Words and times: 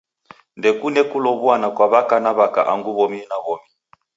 Ndekune 0.57 1.01
kulow'uana 1.09 1.67
kwa 1.75 1.85
w'aka 1.91 2.15
na 2.23 2.31
w'aka 2.37 2.61
angu 2.71 2.89
w'omi 2.97 3.19
na 3.29 3.37
w'omi. 3.45 3.69